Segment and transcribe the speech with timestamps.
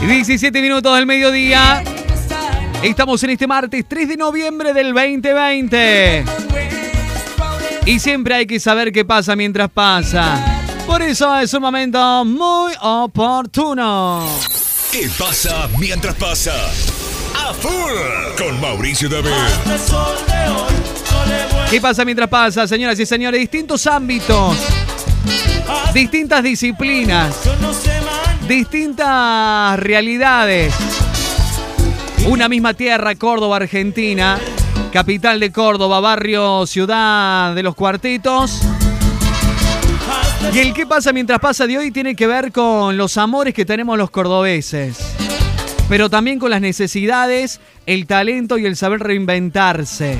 [0.00, 1.84] 17 minutos del mediodía.
[2.82, 6.24] Estamos en este martes 3 de noviembre del 2020.
[7.86, 10.62] Y siempre hay que saber qué pasa mientras pasa.
[10.86, 14.26] Por eso es un momento muy oportuno.
[14.90, 16.54] ¿Qué pasa mientras pasa?
[17.36, 17.92] A full
[18.38, 19.30] con Mauricio David.
[21.70, 23.38] ¿Qué pasa mientras pasa, señoras y señores?
[23.38, 24.56] Distintos ámbitos,
[25.94, 27.36] distintas disciplinas,
[28.50, 30.74] distintas realidades.
[32.26, 34.40] Una misma tierra, Córdoba, Argentina,
[34.92, 38.60] capital de Córdoba, barrio, ciudad de los cuartetos.
[40.52, 43.64] Y el qué pasa mientras pasa de hoy tiene que ver con los amores que
[43.64, 44.98] tenemos los cordobeses,
[45.88, 50.18] pero también con las necesidades, el talento y el saber reinventarse.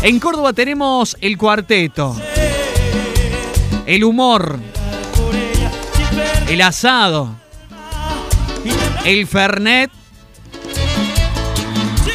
[0.00, 2.16] En Córdoba tenemos el cuarteto,
[3.84, 4.58] el humor,
[6.50, 7.36] el asado,
[9.04, 9.88] el fernet,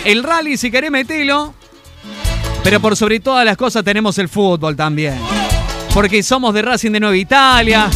[0.03, 1.53] el rally si querés metelo,
[2.61, 5.17] pero por sobre todas las cosas tenemos el fútbol también.
[5.93, 7.89] Porque somos de Racing de Nueva Italia,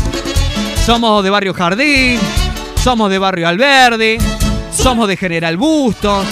[0.85, 2.17] somos de Barrio Jardín,
[2.81, 4.17] somos de Barrio Alverde,
[4.73, 6.25] somos de General Bustos.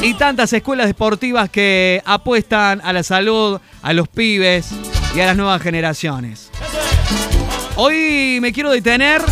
[0.00, 4.70] Y tantas escuelas deportivas que apuestan a la salud, a los pibes
[5.14, 6.50] y a las nuevas generaciones.
[7.78, 9.22] Hoy me quiero detener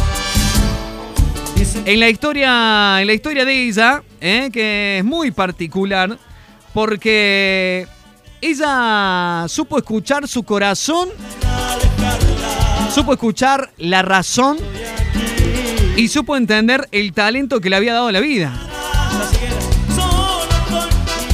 [1.86, 4.50] en la historia, en la historia de ella, ¿eh?
[4.52, 6.18] que es muy particular,
[6.74, 7.88] porque
[8.42, 11.08] ella supo escuchar su corazón,
[12.94, 14.58] supo escuchar la razón
[15.96, 18.52] y supo entender el talento que le había dado la vida.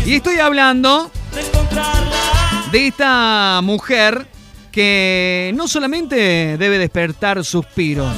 [0.06, 1.10] Y estoy hablando
[2.70, 4.28] de esta mujer
[4.70, 8.14] que no solamente debe despertar suspiros,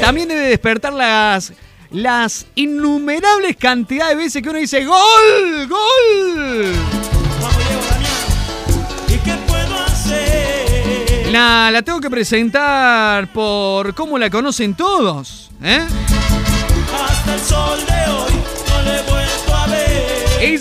[0.00, 1.52] también debe despertar las,
[1.90, 5.68] las innumerables cantidades de veces que uno dice ¡Gol!
[5.68, 6.72] ¡Gol!
[11.30, 15.50] La, la tengo que presentar por cómo la conocen todos.
[15.62, 15.86] ¿eh?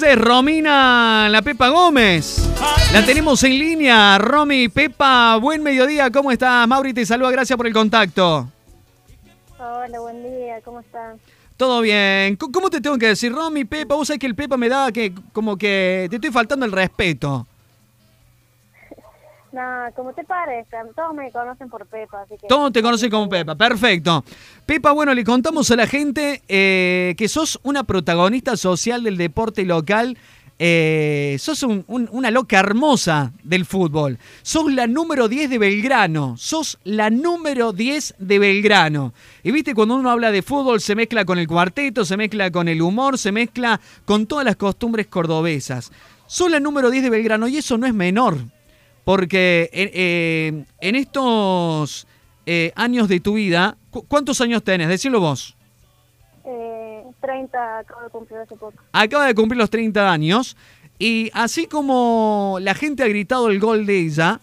[0.09, 2.49] Es Romina La Pepa Gómez.
[2.91, 4.17] La tenemos en línea.
[4.17, 6.09] Romy, Pepa, buen mediodía.
[6.09, 6.67] ¿Cómo estás?
[6.67, 7.29] Mauri te saluda.
[7.29, 8.49] Gracias por el contacto.
[9.59, 11.19] Hola, buen día, ¿cómo están?
[11.57, 12.37] Todo bien.
[12.37, 13.93] ¿Cómo te tengo que decir, Romy, Pepa?
[13.93, 17.45] Vos sabés que el Pepa me da que como que te estoy faltando el respeto.
[19.51, 19.61] No,
[19.95, 22.47] como te parezca, todos me conocen por Pepa, así que...
[22.47, 24.23] Todos te conocen como Pepa, perfecto.
[24.65, 29.65] Pepa, bueno, le contamos a la gente eh, que sos una protagonista social del deporte
[29.65, 30.17] local.
[30.61, 34.19] eh, sos un- un- una loca hermosa del fútbol.
[34.41, 36.35] Sos la número 10 de Belgrano.
[36.37, 39.13] Sos la número 10 de Belgrano.
[39.41, 42.67] Y viste, cuando uno habla de fútbol se mezcla con el cuarteto, se mezcla con
[42.67, 45.93] el humor, se mezcla con todas las costumbres cordobesas.
[46.27, 48.35] Sos la número 10 de Belgrano y eso no es menor.
[49.09, 52.05] Porque eh, eh, en estos
[52.45, 54.87] eh, años de tu vida, ¿cu- ¿cuántos años tenés?
[54.87, 55.55] Decilo vos.
[56.45, 58.75] Eh, 30 acabo de cumplir hace poco.
[58.91, 60.55] Acaba de cumplir los 30 años
[60.99, 64.41] y así como la gente ha gritado el gol de ella,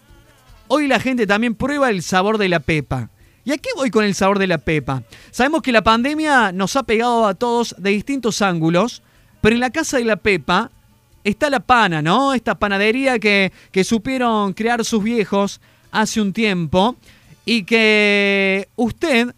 [0.67, 3.09] hoy la gente también prueba el sabor de la pepa.
[3.45, 5.01] ¿Y a qué voy con el sabor de la pepa?
[5.31, 9.01] Sabemos que la pandemia nos ha pegado a todos de distintos ángulos,
[9.39, 10.71] pero en la casa de la pepa
[11.29, 12.33] está la pana, ¿no?
[12.33, 15.59] Esta panadería que, que supieron crear sus viejos
[15.91, 16.95] hace un tiempo
[17.45, 19.33] y que usted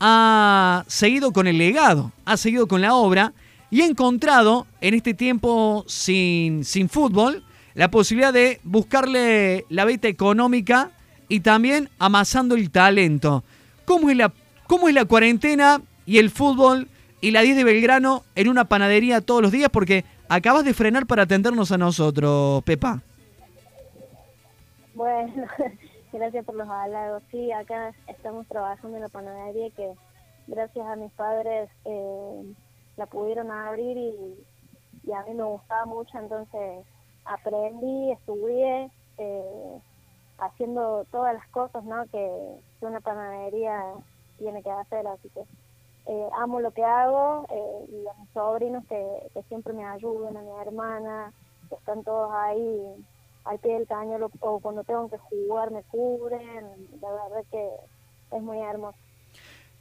[0.00, 3.32] ha seguido con el legado, ha seguido con la obra
[3.70, 7.44] y ha encontrado en este tiempo sin, sin fútbol
[7.74, 10.90] la posibilidad de buscarle la beta económica
[11.28, 13.44] y también amasando el talento.
[13.86, 14.32] ¿Cómo es la,
[14.66, 16.88] cómo es la cuarentena y el fútbol
[17.22, 19.70] y la 10 de Belgrano en una panadería todos los días?
[19.70, 20.04] Porque
[20.34, 23.02] acabas de frenar para atendernos a nosotros, Pepa.
[24.94, 25.46] Bueno,
[26.12, 27.22] gracias por los halagos.
[27.30, 29.92] Sí, acá estamos trabajando en la panadería que
[30.46, 32.54] gracias a mis padres eh,
[32.96, 36.86] la pudieron abrir y, a mí me gustaba mucho, entonces
[37.24, 39.78] aprendí, estudié, eh,
[40.38, 42.06] haciendo todas las cosas ¿no?
[42.06, 42.30] que
[42.80, 43.82] una panadería
[44.38, 45.42] tiene que hacer, así que
[46.06, 49.00] eh, amo lo que hago eh, y a sobrinos que,
[49.34, 51.32] que siempre me ayudan, a mi hermana,
[51.68, 52.80] que están todos ahí
[53.44, 56.64] al pie del cañón o, cuando tengo que jugar me cubren,
[57.00, 57.68] la verdad que
[58.36, 58.96] es muy hermoso.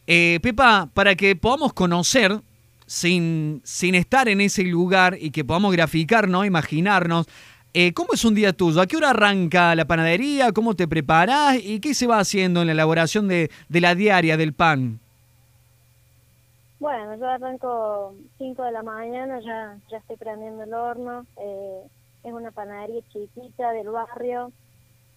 [0.08, 2.42] Eh, Pepa, para que podamos conocer
[2.86, 6.44] sin, sin estar en ese lugar y que podamos graficar, ¿no?
[6.44, 7.28] Imaginarnos.
[7.74, 8.82] eh, ¿Cómo es un día tuyo?
[8.82, 10.52] ¿A qué hora arranca la panadería?
[10.52, 11.58] ¿Cómo te preparás?
[11.64, 15.00] ¿Y qué se va haciendo en la elaboración de, de la diaria del pan?
[16.82, 21.28] Bueno, yo arranco 5 de la mañana, ya, ya estoy prendiendo el horno.
[21.38, 21.84] Eh,
[22.24, 24.52] es una panadería chiquita del barrio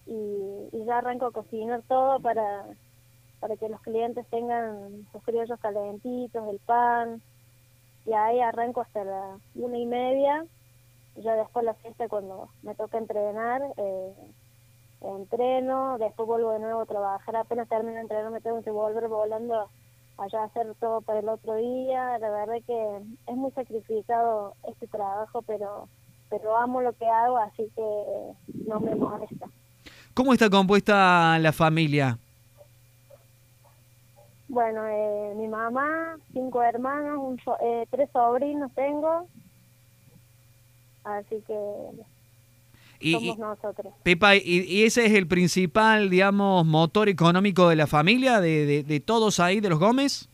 [0.05, 2.65] y, y ya arranco a cocinar todo para,
[3.39, 7.23] para que los clientes tengan sus criollos calentitos, el pan.
[8.05, 10.45] Y ahí arranco hasta la una y media.
[11.15, 14.13] Ya después la fiesta cuando me toca entrenar, eh,
[15.01, 17.35] entreno, después vuelvo de nuevo a trabajar.
[17.35, 19.67] Apenas termino de entrenar me tengo que volver volando
[20.17, 22.17] allá hacer todo para el otro día.
[22.19, 22.97] La verdad que
[23.27, 25.87] es muy sacrificado este trabajo, pero
[26.29, 28.33] pero amo lo que hago, así que
[28.67, 29.47] no me molesta.
[30.13, 32.17] ¿Cómo está compuesta la familia?
[34.47, 39.27] Bueno, eh, mi mamá, cinco hermanos, un so- eh, tres sobrinos tengo,
[41.03, 41.55] así que
[43.07, 43.93] Y, somos y- nosotros.
[44.03, 48.83] Pepa, y, y ese es el principal, digamos, motor económico de la familia, de, de-
[48.83, 50.27] de todos ahí, de los Gómez.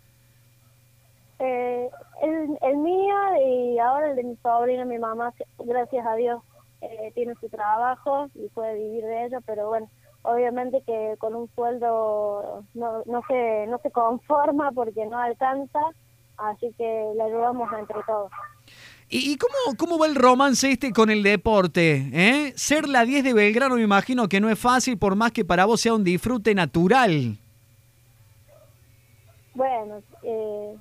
[1.40, 1.90] Eh,
[2.22, 3.16] el, el mío
[3.46, 6.42] y ahora el de mi sobrino, mi mamá, gracias a Dios,
[6.82, 9.90] eh, tiene su trabajo y puede vivir de ello, pero bueno,
[10.24, 15.80] obviamente que con un sueldo no, no, se, no se conforma porque no alcanza,
[16.42, 18.32] así que le ayudamos entre todos.
[19.10, 22.10] ¿Y, y cómo, cómo va el romance este con el deporte?
[22.14, 22.54] eh?
[22.56, 25.66] Ser la 10 de Belgrano me imagino que no es fácil, por más que para
[25.66, 27.38] vos sea un disfrute natural.
[29.54, 30.78] Bueno, eh,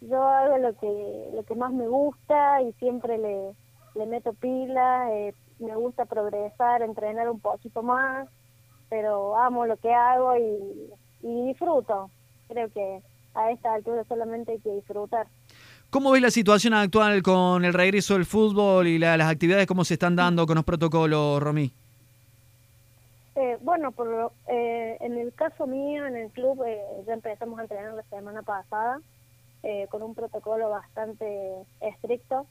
[0.00, 3.52] yo hago lo que lo que más me gusta y siempre le,
[3.94, 8.28] le meto pila, eh, me gusta progresar, entrenar un poquito más,
[8.88, 10.90] pero amo lo que hago y,
[11.22, 12.10] y disfruto.
[12.48, 13.00] Creo que
[13.34, 15.26] a esta altura solamente hay que disfrutar.
[15.90, 19.84] ¿Cómo ves la situación actual con el regreso del fútbol y la- las actividades, cómo
[19.84, 21.72] se están dando con los protocolos, Romy?
[23.36, 27.58] Eh, bueno, por, lo- eh, en el caso mío, en el club, eh, ya empezamos
[27.58, 29.00] a entrenar la semana pasada
[29.62, 32.46] eh, con un protocolo bastante estricto.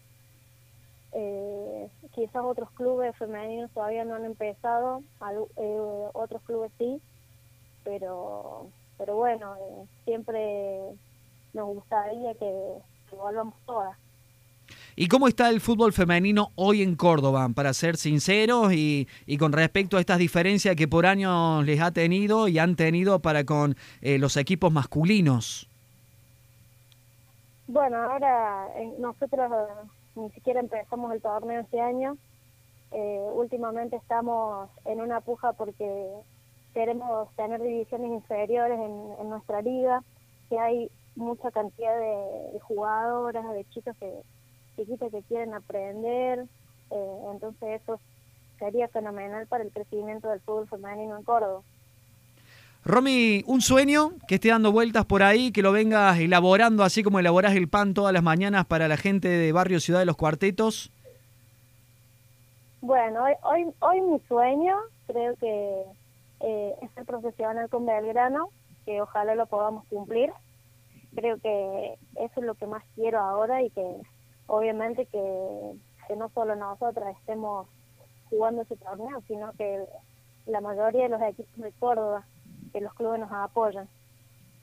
[1.11, 5.79] Eh, quizás otros clubes femeninos todavía no han empezado, al- eh,
[6.13, 7.01] otros clubes sí,
[7.83, 8.67] pero
[8.99, 10.79] pero bueno, eh, siempre
[11.53, 12.53] nos gustaría que,
[13.09, 13.97] que volvamos todas.
[14.95, 19.51] ¿Y cómo está el fútbol femenino hoy en Córdoba, para ser sinceros y, y con
[19.51, 23.75] respecto a estas diferencias que por años les ha tenido y han tenido para con
[24.01, 25.69] eh, los equipos masculinos?
[27.67, 32.17] Bueno, ahora eh, nosotros eh, ni siquiera empezamos el torneo este año.
[32.91, 36.09] Eh, últimamente estamos en una puja porque
[36.73, 40.03] queremos tener divisiones inferiores en, en nuestra liga,
[40.49, 44.11] que hay mucha cantidad de, de jugadoras, de chicas que
[44.79, 46.45] chiquitas que quieren aprender,
[46.91, 47.99] eh, entonces eso
[48.57, 51.61] sería fenomenal para el crecimiento del fútbol femenino en Córdoba.
[52.85, 57.19] Romy, un sueño que esté dando vueltas por ahí, que lo vengas elaborando así como
[57.19, 60.91] elaborás el pan todas las mañanas para la gente de Barrio Ciudad de los Cuartetos.
[62.81, 64.77] Bueno, hoy, hoy, hoy mi sueño
[65.07, 65.83] creo que
[66.41, 68.49] eh, es ser profesional con Belgrano,
[68.85, 70.31] que ojalá lo podamos cumplir.
[71.15, 73.85] Creo que eso es lo que más quiero ahora y que
[74.47, 75.73] obviamente que,
[76.07, 77.67] que no solo nosotras estemos
[78.29, 79.85] jugando ese torneo, sino que
[80.45, 82.25] la mayoría de los equipos de Córdoba,
[82.71, 83.87] que los clubes nos apoyan.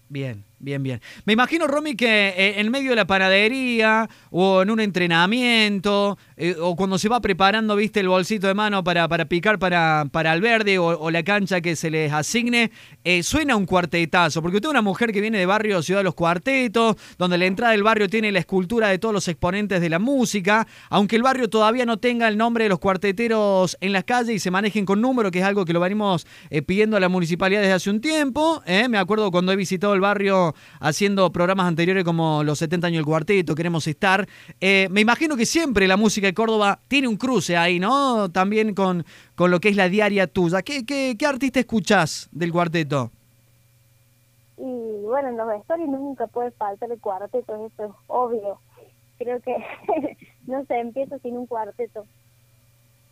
[0.08, 1.00] Bien, bien, bien.
[1.24, 6.56] Me imagino, Romy, que eh, en medio de la panadería o en un entrenamiento eh,
[6.60, 10.32] o cuando se va preparando, viste, el bolsito de mano para, para picar para, para
[10.32, 12.70] el verde o, la cancha que se les asigne,
[13.04, 14.42] eh, suena un cuartetazo.
[14.42, 17.46] Porque usted es una mujer que viene de barrio Ciudad de los Cuartetos, donde la
[17.46, 21.22] entrada del barrio tiene la escultura de todos los exponentes de la música, aunque el
[21.22, 24.84] barrio todavía no tenga el nombre de los cuarteteros en las calles y se manejen
[24.84, 26.26] con número, que es algo que lo venimos
[26.66, 28.62] pidiendo a la municipalidad desde hace un tiempo.
[28.66, 30.45] Me acuerdo cuando he visitado el barrio
[30.80, 34.26] haciendo programas anteriores como Los 70 años del cuarteto, Queremos estar.
[34.60, 38.30] Eh, me imagino que siempre la música de Córdoba tiene un cruce ahí, ¿no?
[38.30, 40.62] También con, con lo que es la diaria tuya.
[40.62, 43.10] ¿Qué, qué, qué artista escuchás del cuarteto?
[44.56, 48.58] Y bueno, en los vestuarios nunca puede faltar el cuarteto, eso es obvio.
[49.18, 49.56] Creo que
[50.46, 52.06] no se empieza sin un cuarteto.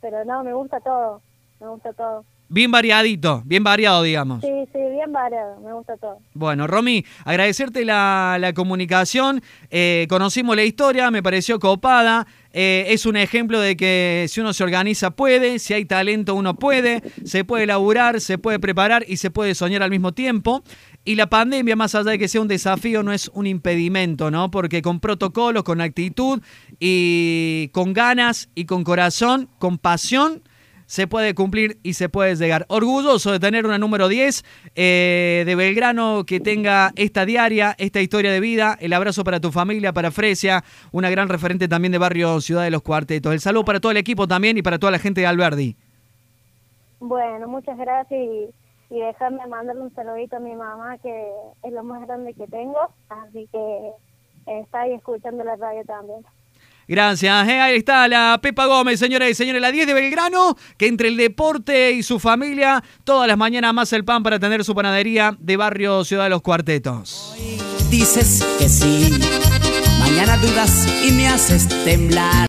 [0.00, 1.22] Pero no, me gusta todo,
[1.60, 2.24] me gusta todo.
[2.54, 4.40] Bien variadito, bien variado, digamos.
[4.40, 6.20] Sí, sí, bien variado, me gusta todo.
[6.34, 9.42] Bueno, Romy, agradecerte la, la comunicación.
[9.72, 12.28] Eh, conocimos la historia, me pareció copada.
[12.52, 16.54] Eh, es un ejemplo de que si uno se organiza puede, si hay talento uno
[16.54, 20.62] puede, se puede laburar, se puede preparar y se puede soñar al mismo tiempo.
[21.04, 24.52] Y la pandemia, más allá de que sea un desafío, no es un impedimento, ¿no?
[24.52, 26.40] Porque con protocolos, con actitud
[26.78, 30.43] y con ganas y con corazón, con pasión,
[30.86, 32.66] se puede cumplir y se puede llegar.
[32.68, 38.32] Orgulloso de tener una número 10 eh, de Belgrano que tenga esta diaria, esta historia
[38.32, 38.76] de vida.
[38.80, 42.70] El abrazo para tu familia, para Fresia, una gran referente también de barrio Ciudad de
[42.70, 43.32] los Cuartetos.
[43.32, 45.76] El saludo para todo el equipo también y para toda la gente de Alberdi.
[47.00, 48.48] Bueno, muchas gracias y,
[48.94, 51.28] y dejarme mandarle un saludito a mi mamá, que
[51.62, 53.58] es lo más grande que tengo, así que
[54.46, 56.24] eh, está ahí escuchando la radio también.
[56.86, 57.48] Gracias.
[57.48, 61.08] eh, Ahí está la Pepa Gómez, señoras y señores, la 10 de Belgrano, que entre
[61.08, 65.36] el deporte y su familia, todas las mañanas más el pan para tener su panadería
[65.38, 67.34] de barrio Ciudad de los Cuartetos.
[67.90, 69.18] Dices que sí,
[70.00, 72.34] mañana dudas y me haces temblar.